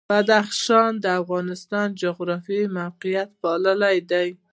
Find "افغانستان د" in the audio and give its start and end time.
1.21-1.97